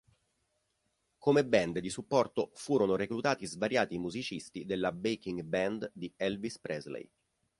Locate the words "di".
1.77-1.91, 5.93-6.11